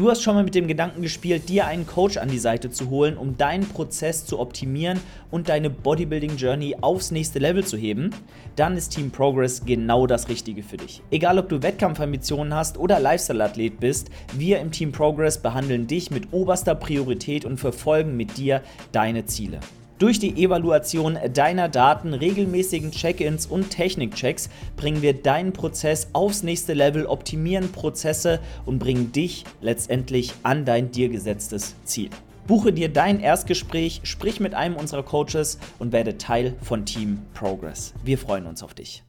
[0.00, 2.88] Du hast schon mal mit dem Gedanken gespielt, dir einen Coach an die Seite zu
[2.88, 4.98] holen, um deinen Prozess zu optimieren
[5.30, 8.08] und deine Bodybuilding Journey aufs nächste Level zu heben?
[8.56, 11.02] Dann ist Team Progress genau das Richtige für dich.
[11.10, 16.32] Egal ob du Wettkampfambitionen hast oder Lifestyle-Athlet bist, wir im Team Progress behandeln dich mit
[16.32, 19.60] oberster Priorität und verfolgen mit dir deine Ziele.
[20.00, 26.72] Durch die Evaluation deiner Daten, regelmäßigen Check-ins und Technikchecks bringen wir deinen Prozess aufs nächste
[26.72, 32.08] Level, optimieren Prozesse und bringen dich letztendlich an dein dir gesetztes Ziel.
[32.46, 37.92] Buche dir dein Erstgespräch, sprich mit einem unserer Coaches und werde Teil von Team Progress.
[38.02, 39.04] Wir freuen uns auf dich.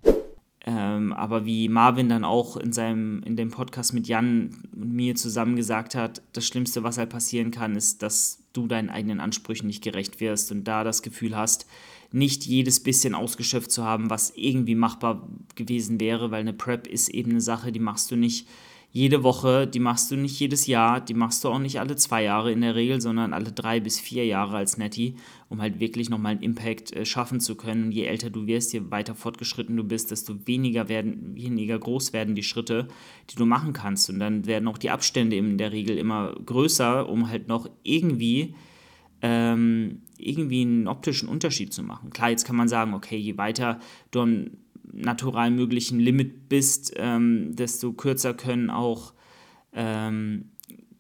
[0.66, 5.16] Ähm, aber wie Marvin dann auch in seinem in dem Podcast mit Jan und mir
[5.16, 9.68] zusammen gesagt hat, das Schlimmste, was halt passieren kann, ist, dass du deinen eigenen Ansprüchen
[9.68, 11.66] nicht gerecht wirst und da das Gefühl hast,
[12.12, 17.10] nicht jedes bisschen ausgeschöpft zu haben, was irgendwie machbar gewesen wäre, weil eine Prep ist
[17.10, 18.48] eben eine Sache, die machst du nicht
[18.94, 22.24] jede Woche, die machst du nicht jedes Jahr, die machst du auch nicht alle zwei
[22.24, 25.16] Jahre in der Regel, sondern alle drei bis vier Jahre als Netty,
[25.48, 27.94] um halt wirklich nochmal einen Impact äh, schaffen zu können.
[27.94, 32.36] Je älter du wirst, je weiter fortgeschritten du bist, desto weniger werden, weniger groß werden
[32.36, 32.90] die Schritte,
[33.30, 34.10] die du machen kannst.
[34.10, 38.56] Und dann werden auch die Abstände in der Regel immer größer, um halt noch irgendwie
[39.22, 42.10] ähm, irgendwie einen optischen Unterschied zu machen.
[42.10, 43.80] Klar, jetzt kann man sagen, okay, je weiter
[44.12, 44.52] du am
[44.92, 49.14] natural möglichen Limit bist, ähm, desto kürzer können auch,
[49.74, 50.52] ähm,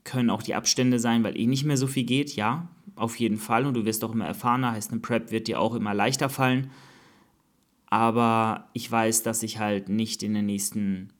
[0.04, 3.38] können auch die Abstände sein, weil eh nicht mehr so viel geht, ja, auf jeden
[3.38, 3.66] Fall.
[3.66, 6.72] Und du wirst auch immer erfahrener, heißt, eine Prep wird dir auch immer leichter fallen.
[7.88, 11.12] Aber ich weiß, dass ich halt nicht in den nächsten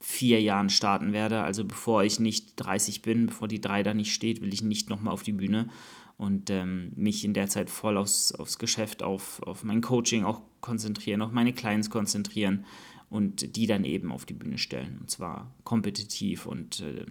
[0.00, 1.42] vier Jahren starten werde.
[1.42, 4.90] Also bevor ich nicht 30 bin, bevor die 3 da nicht steht, will ich nicht
[4.90, 5.68] nochmal auf die Bühne
[6.16, 10.40] und ähm, mich in der Zeit voll aufs, aufs Geschäft, auf, auf mein Coaching auch
[10.60, 12.64] konzentrieren, auf meine Clients konzentrieren
[13.10, 14.98] und die dann eben auf die Bühne stellen.
[15.00, 17.06] Und zwar kompetitiv und äh,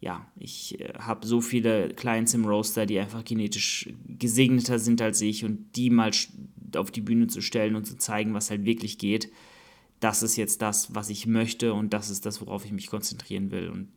[0.00, 5.20] ja, ich äh, habe so viele Clients im Roaster, die einfach genetisch gesegneter sind als
[5.20, 6.10] ich und die mal
[6.74, 9.30] auf die Bühne zu stellen und zu zeigen, was halt wirklich geht,
[10.00, 13.50] das ist jetzt das, was ich möchte und das ist das, worauf ich mich konzentrieren
[13.50, 13.68] will.
[13.68, 13.88] Und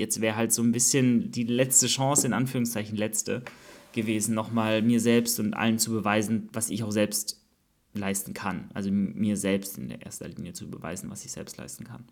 [0.00, 3.42] jetzt wäre halt so ein bisschen die letzte Chance, in Anführungszeichen letzte,
[3.92, 7.40] gewesen, nochmal mir selbst und allen zu beweisen, was ich auch selbst
[7.92, 8.70] leisten kann.
[8.72, 12.04] Also mir selbst in der erster Linie zu beweisen, was ich selbst leisten kann.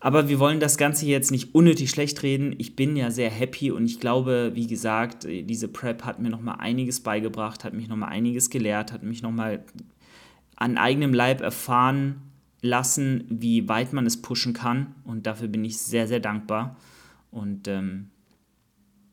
[0.00, 2.54] Aber wir wollen das Ganze jetzt nicht unnötig schlecht reden.
[2.58, 6.56] Ich bin ja sehr happy und ich glaube, wie gesagt, diese Prep hat mir nochmal
[6.58, 9.64] einiges beigebracht, hat mich nochmal einiges gelehrt, hat mich nochmal
[10.56, 12.20] an eigenem Leib erfahren
[12.64, 14.94] lassen, wie weit man es pushen kann.
[15.04, 16.76] Und dafür bin ich sehr, sehr dankbar.
[17.30, 18.10] Und ähm,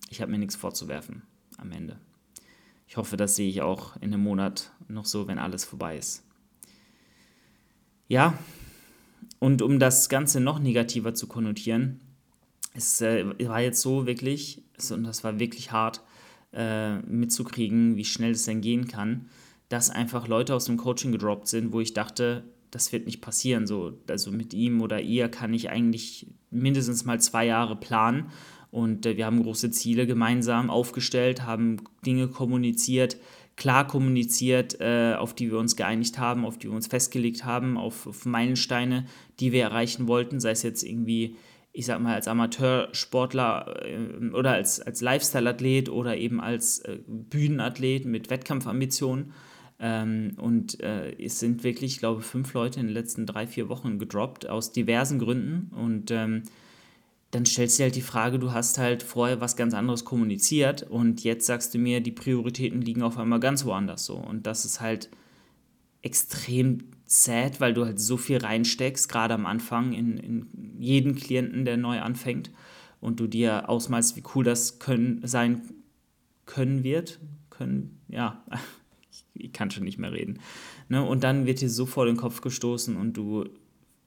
[0.09, 1.23] ich habe mir nichts vorzuwerfen
[1.57, 1.97] am Ende.
[2.87, 6.23] Ich hoffe, das sehe ich auch in einem Monat noch so, wenn alles vorbei ist.
[8.07, 8.37] Ja,
[9.39, 11.99] und um das Ganze noch negativer zu konnotieren,
[12.73, 16.01] es äh, war jetzt so wirklich, und das war wirklich hart
[16.53, 19.29] äh, mitzukriegen, wie schnell es denn gehen kann,
[19.67, 23.67] dass einfach Leute aus dem Coaching gedroppt sind, wo ich dachte, das wird nicht passieren.
[23.67, 28.31] So, also mit ihm oder ihr kann ich eigentlich mindestens mal zwei Jahre planen.
[28.71, 33.17] Und äh, wir haben große Ziele gemeinsam aufgestellt, haben Dinge kommuniziert,
[33.57, 37.77] klar kommuniziert, äh, auf die wir uns geeinigt haben, auf die wir uns festgelegt haben,
[37.77, 39.05] auf, auf Meilensteine,
[39.39, 41.35] die wir erreichen wollten, sei es jetzt irgendwie
[41.73, 48.05] ich sag mal, als Amateursportler äh, oder als, als Lifestyle-Athlet oder eben als äh, Bühnenathlet
[48.05, 49.33] mit Wettkampfambitionen.
[49.83, 53.67] Ähm, und äh, es sind wirklich, ich glaube, fünf Leute in den letzten drei, vier
[53.67, 55.71] Wochen gedroppt, aus diversen Gründen.
[55.75, 56.43] Und ähm,
[57.31, 60.83] dann stellst du dir halt die Frage, du hast halt vorher was ganz anderes kommuniziert
[60.83, 64.17] und jetzt sagst du mir, die Prioritäten liegen auf einmal ganz woanders so.
[64.17, 65.09] Und das ist halt
[66.03, 71.65] extrem sad, weil du halt so viel reinsteckst, gerade am Anfang, in, in jeden Klienten,
[71.65, 72.51] der neu anfängt
[72.99, 75.61] und du dir ausmalst, wie cool das können, sein
[76.45, 77.19] können wird.
[77.49, 78.43] Können, ja,
[79.41, 80.39] ich, kann schon nicht mehr reden.
[80.89, 81.03] Ne?
[81.03, 83.45] Und dann wird dir so vor den Kopf gestoßen und du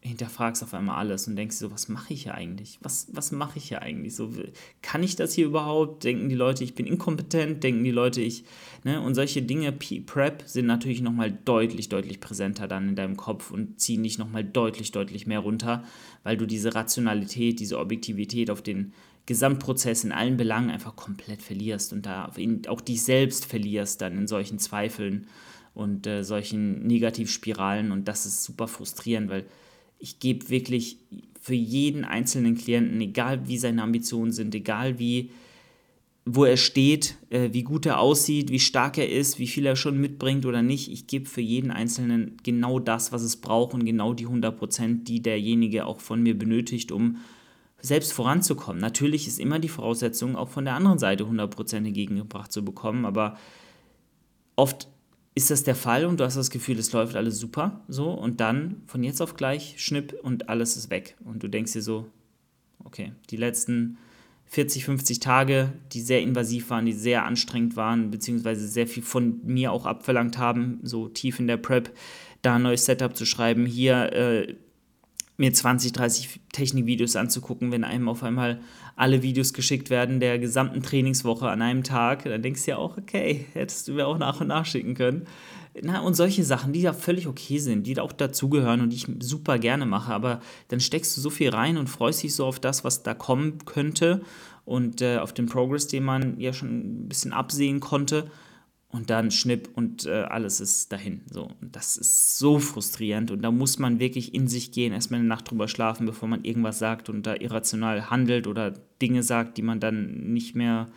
[0.06, 2.78] hinterfragst auf einmal alles und denkst so, was mache ich hier eigentlich?
[2.82, 4.14] Was, was mache ich hier eigentlich?
[4.14, 4.30] So,
[4.82, 6.04] kann ich das hier überhaupt?
[6.04, 7.64] Denken die Leute, ich bin inkompetent?
[7.64, 8.44] Denken die Leute, ich,
[8.84, 9.00] ne?
[9.00, 13.80] Und solche Dinge, Prep, sind natürlich nochmal deutlich, deutlich präsenter dann in deinem Kopf und
[13.80, 15.84] ziehen dich nochmal deutlich, deutlich mehr runter,
[16.22, 18.92] weil du diese Rationalität, diese Objektivität auf den
[19.26, 22.30] Gesamtprozess in allen Belangen einfach komplett verlierst und da
[22.68, 25.26] auch dich selbst verlierst dann in solchen Zweifeln
[25.74, 29.44] und äh, solchen Negativspiralen und das ist super frustrierend, weil
[29.98, 30.98] ich gebe wirklich
[31.40, 35.30] für jeden einzelnen Klienten, egal wie seine Ambitionen sind, egal wie,
[36.26, 39.76] wo er steht, äh, wie gut er aussieht, wie stark er ist, wie viel er
[39.76, 43.87] schon mitbringt oder nicht, ich gebe für jeden Einzelnen genau das, was es braucht und
[43.87, 47.16] genau die 100%, die derjenige auch von mir benötigt, um
[47.84, 48.80] selbst voranzukommen.
[48.80, 53.36] Natürlich ist immer die Voraussetzung, auch von der anderen Seite 100% entgegengebracht zu bekommen, aber
[54.56, 54.88] oft
[55.34, 58.40] ist das der Fall und du hast das Gefühl, es läuft alles super, so und
[58.40, 62.06] dann von jetzt auf gleich Schnipp und alles ist weg und du denkst dir so,
[62.84, 63.98] okay, die letzten
[64.46, 69.40] 40, 50 Tage, die sehr invasiv waren, die sehr anstrengend waren, beziehungsweise sehr viel von
[69.44, 71.94] mir auch abverlangt haben, so tief in der Prep,
[72.40, 74.54] da ein neues Setup zu schreiben, hier äh,
[75.36, 78.60] mir 20, 30 Technikvideos anzugucken, wenn einem auf einmal
[78.94, 82.96] alle Videos geschickt werden der gesamten Trainingswoche an einem Tag, dann denkst du ja auch,
[82.96, 85.26] okay, hättest du mir auch nach und nach schicken können.
[85.82, 88.96] Na, und solche Sachen, die ja völlig okay sind, die da auch dazugehören und die
[88.96, 92.46] ich super gerne mache, aber dann steckst du so viel rein und freust dich so
[92.46, 94.22] auf das, was da kommen könnte
[94.64, 98.30] und äh, auf den Progress, den man ja schon ein bisschen absehen konnte
[98.94, 101.22] und dann Schnipp und äh, alles ist dahin.
[101.28, 105.18] So, und das ist so frustrierend und da muss man wirklich in sich gehen, erstmal
[105.18, 108.70] eine Nacht drüber schlafen, bevor man irgendwas sagt und da irrational handelt oder
[109.02, 110.92] Dinge sagt, die man dann nicht mehr,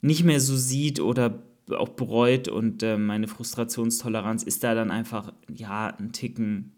[0.00, 5.32] nicht mehr so sieht oder auch bereut und äh, meine Frustrationstoleranz ist da dann einfach,
[5.48, 6.72] ja, ein Ticken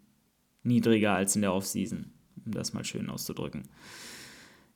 [0.61, 2.11] niedriger als in der Offseason,
[2.45, 3.63] um das mal schön auszudrücken.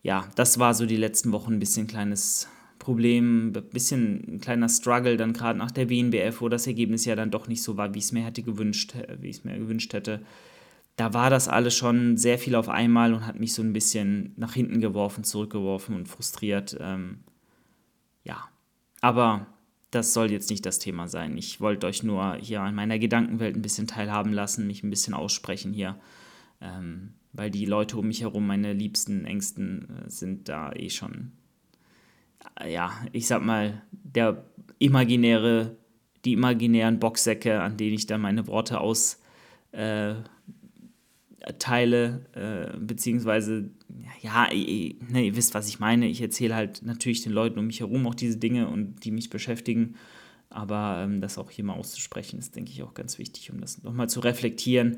[0.02, 2.48] Ja, das war so die letzten Wochen ein bisschen kleines
[2.82, 7.16] Problem, ein bisschen ein kleiner Struggle dann gerade nach der WNBF, wo das Ergebnis ja
[7.16, 8.96] dann doch nicht so war, wie ich es mir gewünscht,
[9.44, 10.22] mir gewünscht hätte.
[10.96, 14.34] Da war das alles schon sehr viel auf einmal und hat mich so ein bisschen
[14.36, 16.76] nach hinten geworfen, zurückgeworfen und frustriert.
[16.82, 17.20] Ähm,
[18.24, 18.50] ja,
[19.00, 19.46] aber
[19.92, 21.38] das soll jetzt nicht das Thema sein.
[21.38, 25.14] Ich wollte euch nur hier an meiner Gedankenwelt ein bisschen teilhaben lassen, mich ein bisschen
[25.14, 26.00] aussprechen hier.
[26.60, 31.34] Ähm, weil die Leute um mich herum, meine liebsten, engsten, äh, sind da eh schon
[32.68, 34.46] ja, ich sag mal, der
[34.80, 35.78] imaginäre,
[36.26, 40.26] die imaginären Boxsäcke, an denen ich dann meine Worte austeile,
[42.34, 43.70] äh, beziehungsweise,
[44.22, 46.08] ja, ihr, ne, ihr wisst, was ich meine.
[46.08, 49.30] Ich erzähle halt natürlich den Leuten um mich herum auch diese Dinge und die mich
[49.30, 49.96] beschäftigen.
[50.50, 53.84] Aber ähm, das auch hier mal auszusprechen, ist, denke ich, auch ganz wichtig, um das
[53.84, 54.98] nochmal zu reflektieren.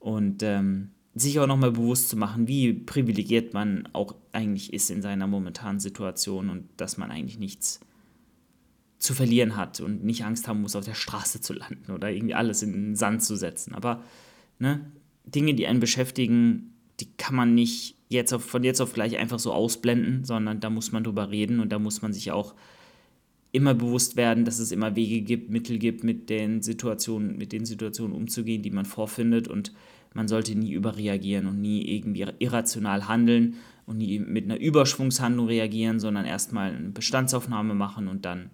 [0.00, 5.02] Und ähm, sich auch nochmal bewusst zu machen, wie privilegiert man auch eigentlich ist in
[5.02, 7.80] seiner momentanen Situation und dass man eigentlich nichts
[8.98, 12.34] zu verlieren hat und nicht Angst haben muss, auf der Straße zu landen oder irgendwie
[12.34, 13.74] alles in den Sand zu setzen.
[13.74, 14.02] Aber
[14.58, 14.90] ne,
[15.24, 19.38] Dinge, die einen beschäftigen, die kann man nicht jetzt auf, von jetzt auf gleich einfach
[19.38, 22.54] so ausblenden, sondern da muss man drüber reden und da muss man sich auch
[23.52, 27.64] immer bewusst werden, dass es immer Wege gibt, Mittel gibt, mit den Situationen, mit den
[27.64, 29.72] Situationen umzugehen, die man vorfindet und
[30.14, 33.56] man sollte nie überreagieren und nie irgendwie irrational handeln
[33.88, 38.50] und nie mit einer Überschwungshandlung reagieren, sondern erstmal eine Bestandsaufnahme machen und dann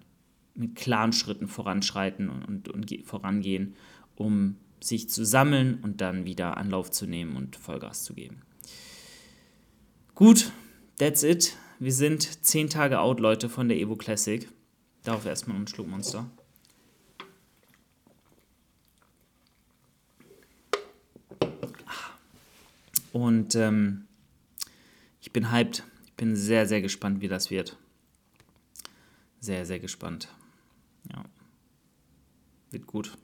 [0.53, 3.75] mit klaren Schritten voranschreiten und, und, und vorangehen,
[4.15, 8.43] um sich zu sammeln und dann wieder Anlauf zu nehmen und Vollgas zu geben.
[10.13, 10.53] Gut,
[10.97, 11.57] that's it.
[11.79, 14.47] Wir sind zehn Tage out, Leute, von der Evo Classic.
[15.03, 16.29] Darauf erstmal einen Schluck Monster.
[23.11, 24.04] Und ähm,
[25.35, 25.83] bin hyped.
[26.05, 27.75] Ich bin sehr, sehr gespannt, wie das wird.
[29.41, 30.29] Sehr, sehr gespannt.
[31.11, 31.25] Ja.
[32.71, 33.17] Wird gut.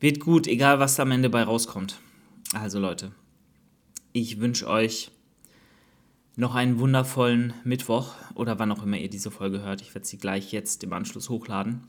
[0.00, 1.98] Wird gut, egal was am Ende bei rauskommt.
[2.52, 3.12] Also Leute,
[4.12, 5.10] ich wünsche euch
[6.36, 9.80] noch einen wundervollen Mittwoch oder wann auch immer ihr diese Folge hört.
[9.80, 11.88] Ich werde sie gleich jetzt im Anschluss hochladen.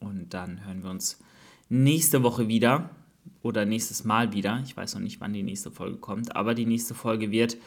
[0.00, 1.18] Und dann hören wir uns
[1.68, 2.88] nächste Woche wieder
[3.42, 4.62] oder nächstes Mal wieder.
[4.64, 7.58] Ich weiß noch nicht, wann die nächste Folge kommt, aber die nächste Folge wird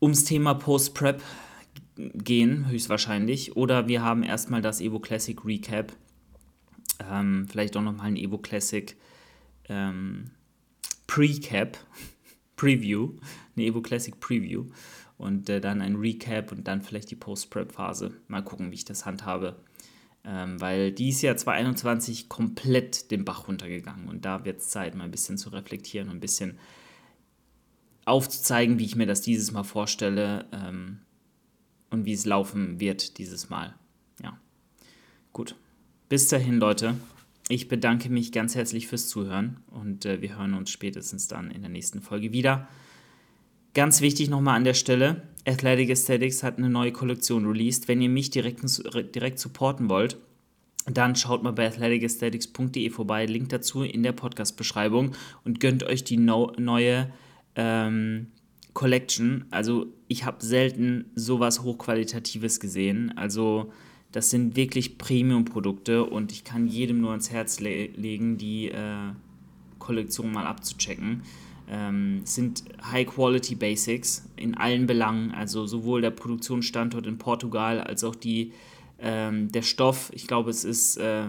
[0.00, 1.22] ums Thema Post-Prep
[1.96, 3.56] gehen, höchstwahrscheinlich.
[3.56, 5.92] Oder wir haben erstmal das Evo Classic Recap.
[7.10, 8.96] Ähm, vielleicht auch nochmal ein Evo Classic
[9.68, 10.30] ähm,
[11.06, 11.78] Pre-Cap,
[12.56, 13.14] Preview,
[13.56, 14.66] eine Evo Classic Preview.
[15.18, 18.12] Und äh, dann ein Recap und dann vielleicht die Post-Prep-Phase.
[18.28, 19.56] Mal gucken, wie ich das handhabe.
[20.24, 25.04] Ähm, weil dies Jahr 2021 komplett den Bach runtergegangen und da wird es Zeit, mal
[25.04, 26.58] ein bisschen zu reflektieren und ein bisschen
[28.04, 30.98] aufzuzeigen, wie ich mir das dieses Mal vorstelle ähm,
[31.90, 33.74] und wie es laufen wird dieses Mal.
[34.22, 34.38] Ja,
[35.32, 35.54] gut.
[36.08, 36.94] Bis dahin, Leute.
[37.48, 41.62] Ich bedanke mich ganz herzlich fürs Zuhören und äh, wir hören uns spätestens dann in
[41.62, 42.68] der nächsten Folge wieder.
[43.74, 47.88] Ganz wichtig nochmal an der Stelle, Athletic Aesthetics hat eine neue Kollektion released.
[47.88, 48.62] Wenn ihr mich direkt,
[49.14, 50.16] direkt supporten wollt,
[50.86, 53.26] dann schaut mal bei athleticesthetics.de vorbei.
[53.26, 55.12] Link dazu in der Podcast-Beschreibung
[55.44, 57.10] und gönnt euch die no neue
[57.56, 58.28] ähm,
[58.72, 59.44] Collection.
[59.50, 63.16] Also ich habe selten sowas Hochqualitatives gesehen.
[63.16, 63.72] Also
[64.12, 69.12] das sind wirklich Premium-Produkte und ich kann jedem nur ans Herz le legen, die äh,
[69.78, 71.22] Kollektion mal abzuchecken
[71.70, 78.16] ähm, sind High-Quality Basics in allen Belangen, also sowohl der Produktionsstandort in Portugal als auch
[78.16, 78.52] die,
[78.98, 80.10] ähm, der Stoff.
[80.12, 81.28] Ich glaube, es ist äh,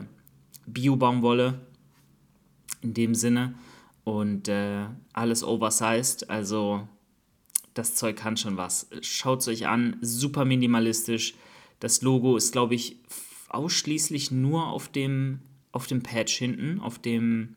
[0.65, 1.61] Bio-Baumwolle
[2.81, 3.53] in dem Sinne
[4.03, 6.87] und äh, alles oversized, also
[7.73, 8.89] das Zeug kann schon was.
[9.01, 11.35] Schaut es euch an, super minimalistisch.
[11.79, 12.97] Das Logo ist, glaube ich,
[13.49, 15.39] ausschließlich nur auf dem,
[15.71, 17.55] auf dem Patch hinten, auf dem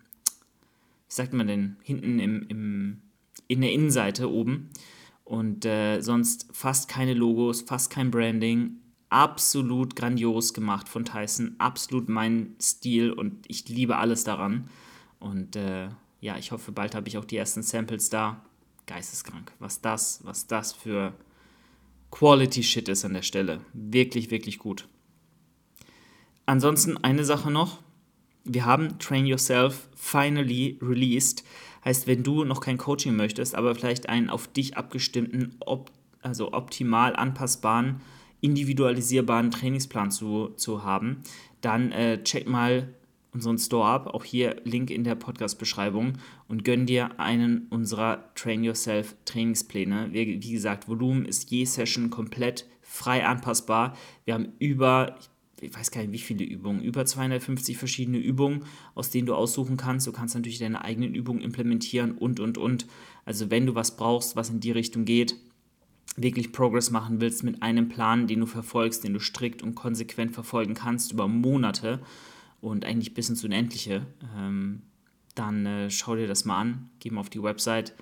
[1.08, 3.02] wie sagt man denn, hinten im, im,
[3.46, 4.70] in der Innenseite oben.
[5.24, 8.78] Und äh, sonst fast keine Logos, fast kein Branding.
[9.10, 11.54] Absolut grandios gemacht von Tyson.
[11.58, 14.68] Absolut mein Stil und ich liebe alles daran.
[15.20, 15.88] Und äh,
[16.24, 18.44] ja, ich hoffe, bald habe ich auch die ersten Samples da.
[18.86, 19.52] Geisteskrank.
[19.58, 21.14] Was das, was das für
[22.10, 23.60] Quality Shit ist an der Stelle.
[23.72, 24.88] Wirklich, wirklich gut.
[26.46, 27.78] Ansonsten eine Sache noch
[28.44, 31.44] wir haben Train Yourself finally released.
[31.84, 35.90] Heißt, wenn du noch kein Coaching möchtest, aber vielleicht einen auf dich abgestimmten, op
[36.22, 38.00] also optimal anpassbaren,
[38.40, 41.22] individualisierbaren Trainingsplan zu, zu haben,
[41.60, 42.94] dann äh, check mal
[43.34, 44.06] unseren Store ab.
[44.06, 46.14] Auch hier Link in der Podcast-Beschreibung
[46.48, 50.08] und gönn dir einen unserer Train Yourself Trainingspläne.
[50.12, 53.96] Wie, wie gesagt, Volumen ist je Session komplett frei anpassbar.
[54.24, 55.28] Wir haben über, ich
[55.64, 59.76] ich weiß gar nicht, wie viele Übungen, über 250 verschiedene Übungen, aus denen du aussuchen
[59.76, 60.06] kannst.
[60.06, 62.86] Du kannst natürlich deine eigenen Übungen implementieren und, und, und.
[63.24, 65.36] Also wenn du was brauchst, was in die Richtung geht,
[66.16, 70.32] wirklich Progress machen willst mit einem Plan, den du verfolgst, den du strikt und konsequent
[70.32, 72.00] verfolgen kannst über Monate
[72.64, 74.06] und eigentlich bis ins Unendliche,
[74.36, 74.82] ähm,
[75.34, 77.94] dann äh, schau dir das mal an, geh mal auf die Website,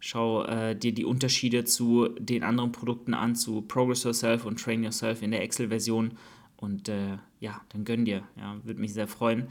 [0.00, 4.82] schau äh, dir die Unterschiede zu den anderen Produkten an, zu Progress Yourself und Train
[4.84, 6.12] Yourself in der Excel-Version
[6.56, 8.22] und äh, ja, dann gönn dir.
[8.36, 9.48] Ja, würde mich sehr freuen.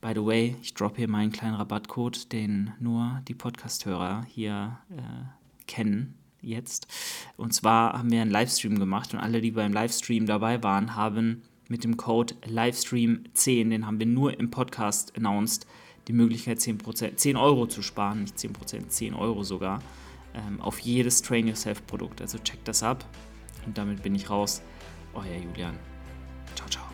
[0.00, 5.64] By the way, ich droppe hier meinen kleinen Rabattcode, den nur die Podcast-Hörer hier äh,
[5.66, 6.88] kennen jetzt.
[7.36, 11.42] Und zwar haben wir einen Livestream gemacht und alle, die beim Livestream dabei waren, haben
[11.74, 15.66] mit dem Code Livestream10, den haben wir nur im Podcast announced,
[16.06, 19.82] die Möglichkeit 10%, 10 Euro zu sparen, nicht 10%, 10 Euro sogar,
[20.34, 22.20] ähm, auf jedes Train Yourself Produkt.
[22.20, 23.04] Also check das ab
[23.66, 24.62] und damit bin ich raus.
[25.14, 25.76] Euer Julian.
[26.54, 26.93] Ciao, ciao.